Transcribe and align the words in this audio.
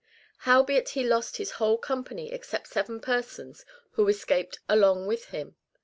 Howbeit 0.49 0.89
he 0.97 1.03
lost 1.03 1.37
his 1.37 1.51
whole 1.61 1.77
company 1.77 2.31
except 2.33 2.69
seven 2.69 3.01
persons 3.01 3.65
who 3.91 4.07
escaped 4.07 4.57
along 4.67 5.05
with 5.05 5.25
him. 5.25 5.57